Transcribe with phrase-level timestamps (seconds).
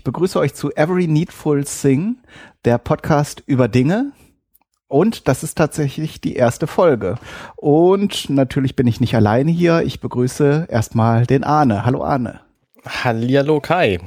[0.00, 2.16] Ich begrüße euch zu Every Needful Thing,
[2.64, 4.12] der Podcast über Dinge.
[4.88, 7.16] Und das ist tatsächlich die erste Folge.
[7.54, 9.82] Und natürlich bin ich nicht alleine hier.
[9.82, 11.84] Ich begrüße erstmal den Arne.
[11.84, 12.40] Hallo Arne.
[12.86, 13.98] Hallihallo Kai.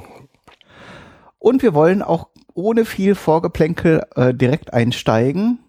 [1.38, 5.60] Und wir wollen auch ohne viel Vorgeplänkel äh, direkt einsteigen.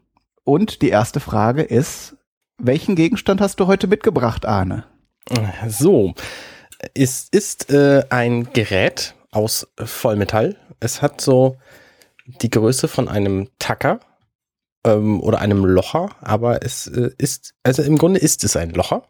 [0.44, 2.17] Und die erste Frage ist,
[2.58, 4.86] welchen Gegenstand hast du heute mitgebracht, Arne?
[5.67, 6.16] So,
[6.95, 10.55] es ist äh, ein Gerät aus Vollmetall.
[10.80, 11.57] Es hat so
[12.25, 13.99] die Größe von einem Tacker
[14.85, 19.03] ähm, oder einem Locher, aber es äh, ist, also im Grunde ist es ein Locher.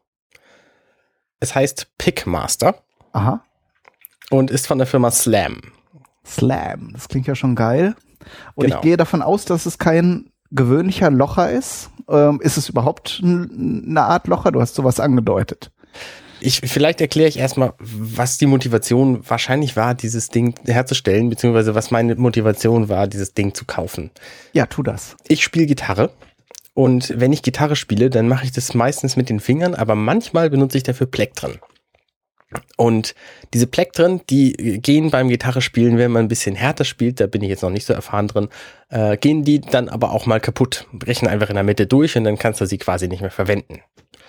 [1.40, 2.76] Es heißt Pickmaster.
[3.14, 3.44] Aha.
[4.32, 5.62] Und ist von der Firma Slam.
[6.26, 7.96] Slam, das klingt ja schon geil.
[8.56, 8.78] Und Genau.
[8.78, 11.92] ich gehe davon aus, dass es kein gewöhnlicher Locher ist.
[12.10, 14.52] Ähm, ist es überhaupt eine Art Locher?
[14.52, 15.72] Du hast sowas angedeutet.
[16.46, 21.90] Ich, vielleicht erkläre ich erstmal, was die Motivation wahrscheinlich war, dieses Ding herzustellen, beziehungsweise was
[21.90, 24.12] meine Motivation war, dieses Ding zu kaufen.
[24.54, 25.16] Ja, tu das.
[25.28, 26.12] Ich spiele Gitarre
[26.76, 30.52] und wenn ich Gitarre spiele, dann mache ich das meistens mit den Fingern, aber manchmal
[30.52, 31.58] benutze ich dafür Plektren.
[32.78, 33.16] Und
[33.54, 37.50] diese Plektren, die gehen beim Gitarrespielen, wenn man ein bisschen härter spielt, da bin ich
[37.50, 38.50] jetzt noch nicht so erfahren drin,
[38.90, 42.24] äh, gehen die dann aber auch mal kaputt, brechen einfach in der Mitte durch und
[42.24, 43.82] dann kannst du sie quasi nicht mehr verwenden.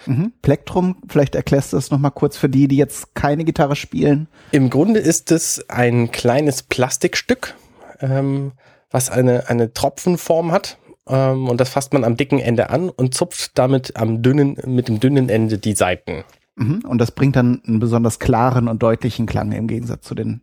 [0.07, 0.33] Mhm.
[0.43, 4.29] Plektrum, vielleicht erklärst du das nochmal kurz für die, die jetzt keine Gitarre spielen.
[4.53, 7.55] Im Grunde ist es ein kleines Plastikstück,
[8.01, 8.53] ähm,
[8.91, 10.79] was eine, eine Tropfenform hat.
[11.09, 14.89] Ähm, und das fasst man am dicken Ende an und zupft damit am dünnen, mit
[14.89, 16.25] dem dünnen Ende die Seiten.
[16.57, 16.83] Mhm.
[16.87, 20.41] Und das bringt dann einen besonders klaren und deutlichen Klang im Gegensatz zu den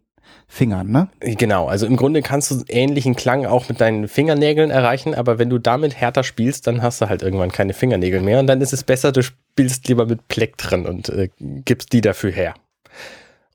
[0.48, 1.10] Fingern, ne?
[1.20, 5.50] Genau, also im Grunde kannst du ähnlichen Klang auch mit deinen Fingernägeln erreichen, aber wenn
[5.50, 8.74] du damit härter spielst, dann hast du halt irgendwann keine Fingernägel mehr und dann ist
[8.74, 9.22] es besser, du
[9.54, 12.56] spielst lieber mit Plektren und äh, gibst die dafür her.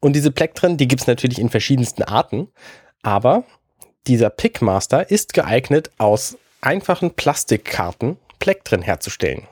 [0.01, 2.49] Und diese Plektren, die gibt's natürlich in verschiedensten Arten,
[3.03, 3.43] aber
[4.07, 9.49] dieser Pickmaster ist geeignet, aus einfachen Plastikkarten Plektren herzustellen.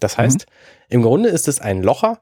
[0.00, 0.46] Das heißt,
[0.88, 2.18] im Grunde ist es ein Locher,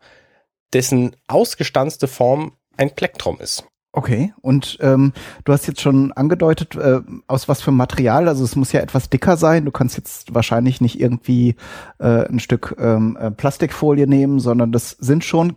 [0.73, 3.65] dessen ausgestanzte Form ein Plektrum ist.
[3.93, 5.13] Okay, und ähm,
[5.45, 9.09] du hast jetzt schon angedeutet, äh, aus was für Material, also es muss ja etwas
[9.09, 9.65] dicker sein.
[9.65, 11.57] Du kannst jetzt wahrscheinlich nicht irgendwie
[11.99, 15.57] äh, ein Stück ähm, äh, Plastikfolie nehmen, sondern das sind schon,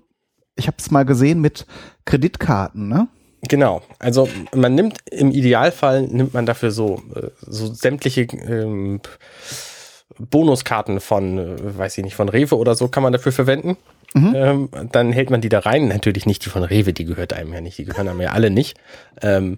[0.55, 1.67] ich habe es mal gesehen, mit
[2.05, 3.09] Kreditkarten, ne?
[3.47, 9.01] Genau, also man nimmt im Idealfall nimmt man dafür so, äh, so sämtliche ähm,
[10.19, 13.77] Bonuskarten von, äh, weiß ich nicht, von Rewe oder so kann man dafür verwenden.
[14.35, 15.87] Ähm, dann hält man die da rein.
[15.87, 18.49] Natürlich nicht die von Rewe, die gehört einem ja nicht, die gehören einem ja alle
[18.49, 18.77] nicht.
[19.21, 19.57] Ähm,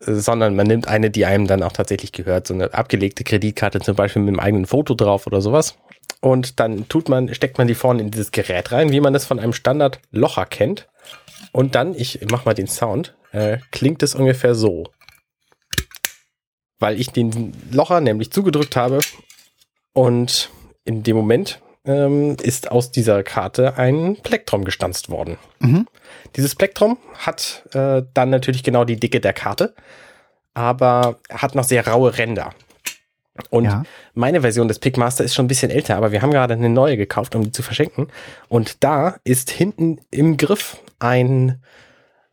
[0.00, 3.80] äh, sondern man nimmt eine, die einem dann auch tatsächlich gehört, so eine abgelegte Kreditkarte
[3.80, 5.76] zum Beispiel mit einem eigenen Foto drauf oder sowas.
[6.20, 9.24] Und dann tut man, steckt man die vorne in dieses Gerät rein, wie man das
[9.24, 10.88] von einem Standard-Locher kennt.
[11.52, 14.84] Und dann, ich mach mal den Sound, äh, klingt es ungefähr so.
[16.78, 19.00] Weil ich den Locher nämlich zugedrückt habe
[19.92, 20.50] und
[20.84, 25.38] in dem Moment ähm, ist aus dieser Karte ein Plektrum gestanzt worden.
[25.60, 25.86] Mhm.
[26.36, 29.74] Dieses Plektrum hat äh, dann natürlich genau die Dicke der Karte,
[30.54, 32.52] aber hat noch sehr raue Ränder.
[33.50, 33.82] Und Ja.
[34.14, 36.96] meine Version des Pickmaster ist schon ein bisschen älter, aber wir haben gerade eine neue
[36.96, 38.08] gekauft, um die zu verschenken.
[38.48, 41.62] Und da ist hinten im Griff ein,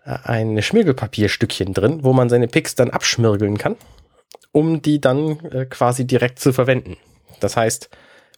[0.06, 3.78] äh, ein Schmirgelpapierstückchen drin, wo man seine Picks dann abschmirgeln kann,
[4.52, 6.98] um die dann äh, quasi direkt zu verwenden.
[7.40, 7.90] Das heißt,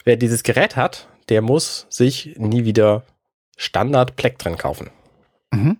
[0.04, 3.04] wer dieses Gerät hat, der muss sich nie wieder
[3.56, 4.90] Standard Plektren kaufen.
[5.52, 5.78] Mhm.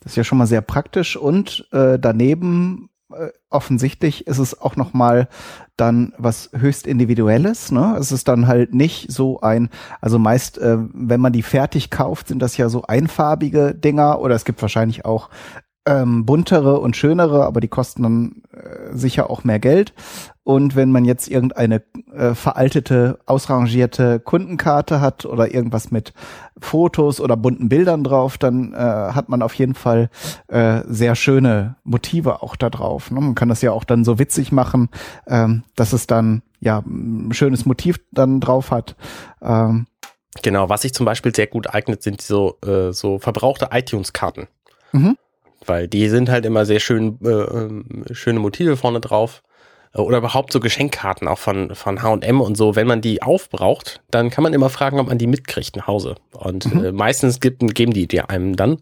[0.00, 4.76] Das ist ja schon mal sehr praktisch und äh, daneben äh, offensichtlich ist es auch
[4.76, 5.28] noch mal
[5.76, 7.72] dann was höchst individuelles.
[7.72, 7.96] Ne?
[7.98, 9.68] Es ist dann halt nicht so ein,
[10.00, 14.34] also meist, äh, wenn man die fertig kauft, sind das ja so einfarbige Dinger oder
[14.34, 15.28] es gibt wahrscheinlich auch
[15.86, 19.94] ähm, buntere und schönere, aber die kosten dann äh, sicher auch mehr Geld.
[20.50, 21.80] Und wenn man jetzt irgendeine
[22.12, 26.12] äh, veraltete, ausrangierte Kundenkarte hat oder irgendwas mit
[26.58, 30.10] Fotos oder bunten Bildern drauf, dann äh, hat man auf jeden Fall
[30.48, 33.12] äh, sehr schöne Motive auch da drauf.
[33.12, 33.20] Ne?
[33.20, 34.88] Man kann das ja auch dann so witzig machen,
[35.28, 38.96] ähm, dass es dann ja ein schönes Motiv dann drauf hat.
[39.40, 39.86] Ähm,
[40.42, 44.48] Genau, was sich zum Beispiel sehr gut eignet, sind so, äh, so verbrauchte iTunes-Karten.
[44.90, 45.16] Mhm.
[45.64, 49.44] Weil die sind halt immer sehr schön, äh, ähm, schöne Motive vorne drauf.
[49.94, 52.76] Oder überhaupt so Geschenkkarten auch von, von H&M und so.
[52.76, 56.14] Wenn man die aufbraucht, dann kann man immer fragen, ob man die mitkriegt nach Hause.
[56.32, 58.78] Und äh, meistens gibt, geben die dir einem dann.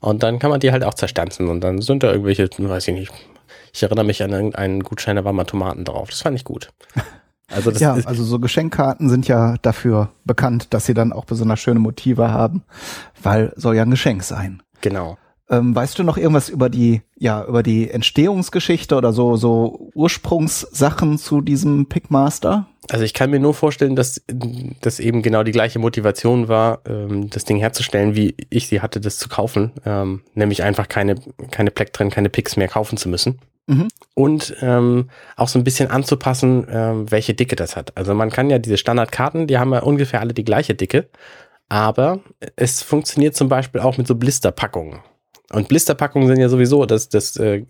[0.00, 1.48] Und dann kann man die halt auch zerstanzen.
[1.48, 3.12] Und dann sind da irgendwelche, weiß ich nicht,
[3.72, 6.10] ich erinnere mich an irgendeinen Gutschein, da waren mal Tomaten drauf.
[6.10, 6.70] Das fand ich gut.
[7.50, 11.24] Also das ja, ist, also so Geschenkkarten sind ja dafür bekannt, dass sie dann auch
[11.24, 12.62] besonders schöne Motive haben,
[13.22, 14.62] weil soll ja ein Geschenk sein.
[14.82, 15.16] genau.
[15.50, 21.18] Ähm, weißt du noch irgendwas über die, ja, über die Entstehungsgeschichte oder so, so Ursprungssachen
[21.18, 22.66] zu diesem Pickmaster?
[22.90, 24.22] Also ich kann mir nur vorstellen, dass
[24.80, 29.00] das eben genau die gleiche Motivation war, ähm, das Ding herzustellen, wie ich sie hatte,
[29.00, 29.72] das zu kaufen.
[29.84, 31.16] Ähm, nämlich einfach keine,
[31.50, 33.38] keine Plektren, keine Picks mehr kaufen zu müssen.
[33.66, 33.88] Mhm.
[34.14, 37.96] Und ähm, auch so ein bisschen anzupassen, ähm, welche Dicke das hat.
[37.96, 41.08] Also man kann ja diese Standardkarten, die haben ja ungefähr alle die gleiche Dicke.
[41.68, 42.20] Aber
[42.56, 45.00] es funktioniert zum Beispiel auch mit so Blisterpackungen.
[45.50, 47.62] Und Blisterpackungen sind ja sowieso das, das, äh,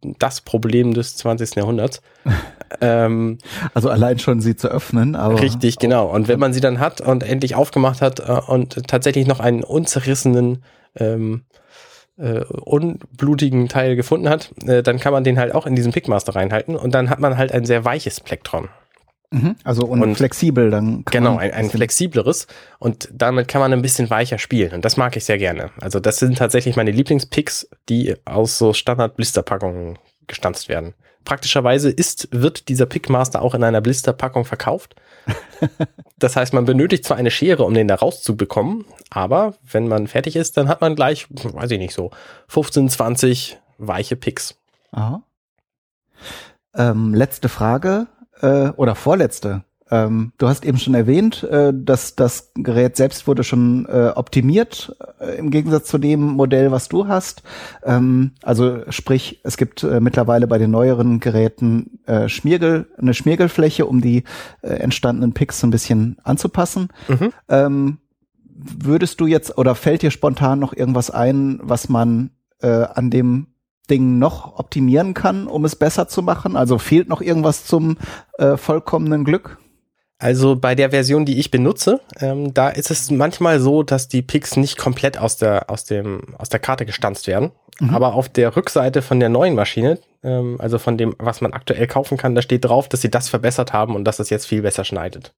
[0.00, 1.56] das Problem des 20.
[1.56, 2.00] Jahrhunderts.
[2.80, 3.38] ähm,
[3.74, 5.16] also allein schon sie zu öffnen.
[5.16, 6.06] Aber richtig, genau.
[6.06, 9.64] Und wenn man sie dann hat und endlich aufgemacht hat äh, und tatsächlich noch einen
[9.64, 10.62] unzerrissenen,
[10.94, 11.42] ähm,
[12.16, 16.34] äh, unblutigen Teil gefunden hat, äh, dann kann man den halt auch in diesen Pickmaster
[16.34, 18.68] reinhalten und dann hat man halt ein sehr weiches Plektron.
[19.36, 19.56] Mhm.
[19.64, 21.04] Also und, und, flexibel dann.
[21.04, 22.46] genau, ein, ein flexibleres
[22.78, 25.70] und damit kann man ein bisschen weicher spielen und das mag ich sehr gerne.
[25.80, 30.94] Also das sind tatsächlich meine Lieblingspicks, die aus so Standard-Blisterpackungen gestanzt werden.
[31.24, 34.94] Praktischerweise ist, wird dieser Pickmaster auch in einer Blisterpackung verkauft.
[36.18, 40.36] das heißt, man benötigt zwar eine Schere, um den da rauszubekommen, aber wenn man fertig
[40.36, 42.10] ist, dann hat man gleich, weiß ich nicht so,
[42.48, 44.56] 15, 20 weiche Picks.
[44.92, 45.22] Aha.
[46.74, 48.06] Ähm, letzte Frage
[48.40, 49.64] äh, oder vorletzte.
[49.88, 54.96] Ähm, du hast eben schon erwähnt, äh, dass das Gerät selbst wurde schon äh, optimiert
[55.20, 57.44] äh, im Gegensatz zu dem Modell, was du hast.
[57.84, 63.86] Ähm, also sprich, es gibt äh, mittlerweile bei den neueren Geräten äh, Schmiergel, eine Schmiergelfläche,
[63.86, 64.24] um die
[64.62, 66.88] äh, entstandenen Picks ein bisschen anzupassen.
[67.06, 67.32] Mhm.
[67.48, 67.98] Ähm,
[68.48, 73.48] würdest du jetzt oder fällt dir spontan noch irgendwas ein, was man an dem
[73.90, 76.56] Ding noch optimieren kann, um es besser zu machen?
[76.56, 77.98] Also fehlt noch irgendwas zum
[78.38, 79.58] äh, vollkommenen Glück?
[80.18, 84.22] Also bei der Version, die ich benutze, ähm, da ist es manchmal so, dass die
[84.22, 87.52] Picks nicht komplett aus der, aus dem, aus der Karte gestanzt werden.
[87.80, 87.90] Mhm.
[87.94, 91.86] Aber auf der Rückseite von der neuen Maschine, ähm, also von dem, was man aktuell
[91.86, 94.62] kaufen kann, da steht drauf, dass sie das verbessert haben und dass es jetzt viel
[94.62, 95.34] besser schneidet.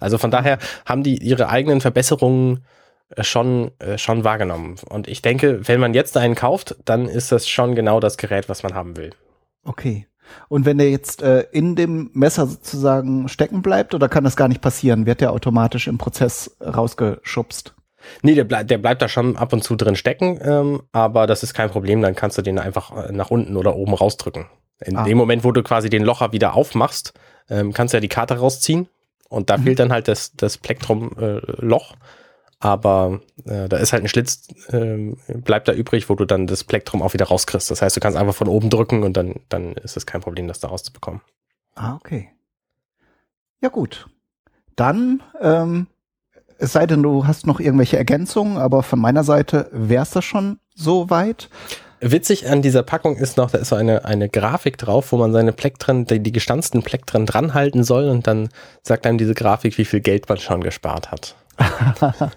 [0.00, 2.64] Also von daher haben die ihre eigenen Verbesserungen
[3.20, 4.76] schon, äh, schon wahrgenommen.
[4.88, 8.48] Und ich denke, wenn man jetzt einen kauft, dann ist das schon genau das Gerät,
[8.48, 9.10] was man haben will.
[9.64, 10.06] Okay.
[10.48, 14.48] Und wenn der jetzt äh, in dem Messer sozusagen stecken bleibt, oder kann das gar
[14.48, 15.06] nicht passieren?
[15.06, 17.74] Wird der automatisch im Prozess rausgeschubst?
[18.22, 21.42] Nee, der, bleib, der bleibt da schon ab und zu drin stecken, ähm, aber das
[21.42, 24.46] ist kein Problem, dann kannst du den einfach äh, nach unten oder oben rausdrücken.
[24.80, 25.04] In ah.
[25.04, 27.14] dem Moment, wo du quasi den Locher wieder aufmachst,
[27.48, 28.88] ähm, kannst du ja die Karte rausziehen
[29.28, 29.62] und da mhm.
[29.62, 31.92] fehlt dann halt das, das Plektrum-Loch.
[31.92, 31.96] Äh,
[32.62, 36.62] aber äh, da ist halt ein Schlitz, äh, bleibt da übrig, wo du dann das
[36.62, 37.72] Plektrum auch wieder rauskriegst.
[37.72, 40.46] Das heißt, du kannst einfach von oben drücken und dann, dann ist es kein Problem,
[40.46, 41.22] das da rauszubekommen.
[41.74, 42.30] Ah, okay.
[43.60, 44.06] Ja, gut.
[44.76, 45.88] Dann, ähm,
[46.58, 50.60] es sei denn, du hast noch irgendwelche Ergänzungen, aber von meiner Seite wär's das schon
[50.72, 51.48] so weit.
[51.98, 55.32] Witzig an dieser Packung ist noch, da ist so eine, eine Grafik drauf, wo man
[55.32, 58.50] seine Plektren, die, die gestanzten Plektren dranhalten soll und dann
[58.82, 61.34] sagt einem diese Grafik, wie viel Geld man schon gespart hat.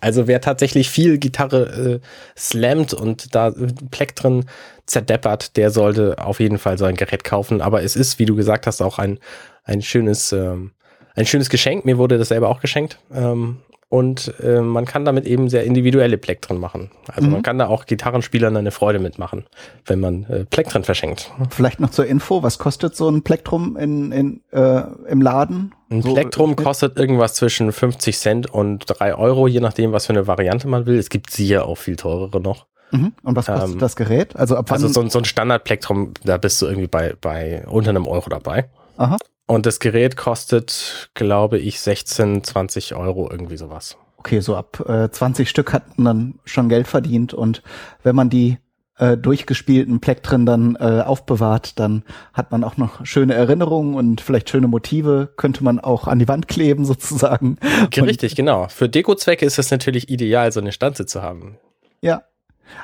[0.00, 2.00] Also wer tatsächlich viel Gitarre äh,
[2.36, 3.52] slammt und da
[3.90, 4.46] Plektren
[4.86, 7.60] zerdeppert, der sollte auf jeden Fall so ein Gerät kaufen.
[7.60, 9.18] Aber es ist, wie du gesagt hast, auch ein,
[9.64, 10.72] ein schönes, ähm,
[11.14, 11.84] ein schönes Geschenk.
[11.84, 12.98] Mir wurde das selber auch geschenkt.
[13.14, 13.58] Ähm,
[13.90, 16.92] und äh, man kann damit eben sehr individuelle Plektren machen.
[17.08, 17.32] Also mhm.
[17.32, 19.46] man kann da auch Gitarrenspielern eine Freude mitmachen,
[19.84, 21.32] wenn man äh, Plektren verschenkt.
[21.50, 25.74] Vielleicht noch zur Info, was kostet so ein Plektrum in, in, äh, im Laden?
[25.90, 30.12] Ein so, Plektrum kostet irgendwas zwischen 50 Cent und 3 Euro, je nachdem, was für
[30.12, 30.98] eine Variante man will.
[30.98, 32.66] Es gibt sicher auch viel teurere noch.
[32.92, 33.12] Mhm.
[33.22, 34.36] Und was kostet ähm, das Gerät?
[34.36, 38.06] Also, ab also so, so ein Standard-Plektrum, da bist du irgendwie bei, bei unter einem
[38.06, 38.70] Euro dabei.
[38.96, 39.16] Aha.
[39.46, 43.96] Und das Gerät kostet, glaube ich, 16, 20 Euro, irgendwie sowas.
[44.16, 47.34] Okay, so ab äh, 20 Stück hat man dann schon Geld verdient.
[47.34, 47.62] Und
[48.04, 48.58] wenn man die
[49.00, 54.50] äh, durchgespielten Plektren dann äh, aufbewahrt, dann hat man auch noch schöne Erinnerungen und vielleicht
[54.50, 57.56] schöne Motive, könnte man auch an die Wand kleben sozusagen.
[57.96, 58.68] Richtig, und, genau.
[58.68, 61.56] Für Dekozwecke ist es natürlich ideal, so eine Stanze zu haben.
[62.02, 62.22] Ja,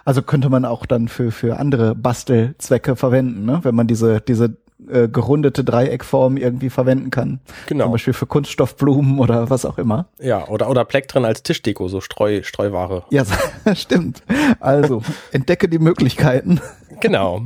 [0.05, 3.61] also könnte man auch dann für, für andere Bastelzwecke verwenden, ne?
[3.63, 4.57] wenn man diese, diese
[4.89, 7.41] äh, gerundete Dreieckform irgendwie verwenden kann.
[7.67, 7.85] Genau.
[7.85, 10.09] Zum Beispiel für Kunststoffblumen oder was auch immer.
[10.21, 13.05] Ja, oder, oder Plektren als Tischdeko, so Streu, Streuware.
[13.11, 13.25] Ja,
[13.75, 14.23] stimmt.
[14.61, 15.03] Also,
[15.33, 16.61] entdecke die Möglichkeiten.
[17.01, 17.43] Genau.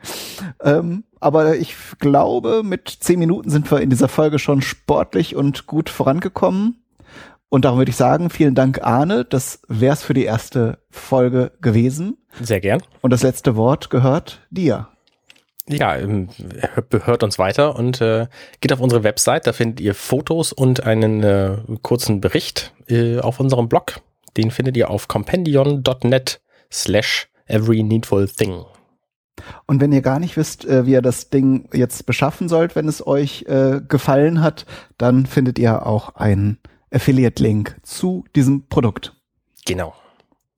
[0.62, 5.66] ähm, aber ich glaube, mit zehn Minuten sind wir in dieser Folge schon sportlich und
[5.66, 6.82] gut vorangekommen.
[7.48, 9.26] Und darum würde ich sagen, vielen Dank, Arne.
[9.26, 12.16] Das wär's für die erste Folge gewesen.
[12.40, 12.82] Sehr gern.
[13.02, 14.88] Und das letzte Wort gehört dir.
[15.68, 16.28] Ja, ähm,
[17.04, 18.26] hört uns weiter und äh,
[18.60, 23.38] geht auf unsere Website, da findet ihr Fotos und einen äh, kurzen Bericht äh, auf
[23.38, 24.00] unserem Blog.
[24.36, 26.40] Den findet ihr auf compendion.net
[26.70, 28.64] slash Every Needful Thing.
[29.66, 32.88] Und wenn ihr gar nicht wisst, äh, wie ihr das Ding jetzt beschaffen sollt, wenn
[32.88, 34.66] es euch äh, gefallen hat,
[34.98, 36.58] dann findet ihr auch einen
[36.90, 39.14] Affiliate-Link zu diesem Produkt.
[39.64, 39.94] Genau.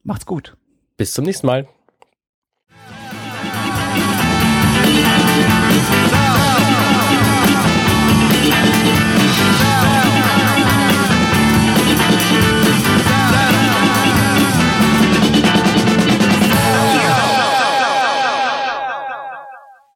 [0.03, 0.57] Macht's gut.
[0.97, 1.69] Bis zum nächsten Mal.